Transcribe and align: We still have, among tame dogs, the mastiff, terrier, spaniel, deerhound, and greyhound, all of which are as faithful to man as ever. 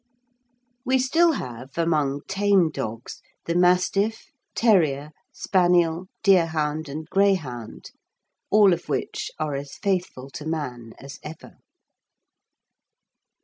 We 0.83 0.97
still 0.97 1.33
have, 1.33 1.77
among 1.77 2.21
tame 2.27 2.71
dogs, 2.71 3.21
the 3.45 3.53
mastiff, 3.53 4.31
terrier, 4.55 5.11
spaniel, 5.31 6.07
deerhound, 6.23 6.89
and 6.89 7.07
greyhound, 7.07 7.91
all 8.49 8.73
of 8.73 8.89
which 8.89 9.29
are 9.37 9.53
as 9.53 9.75
faithful 9.75 10.31
to 10.31 10.47
man 10.47 10.93
as 10.97 11.19
ever. 11.21 11.59